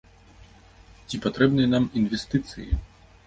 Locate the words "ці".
1.09-1.19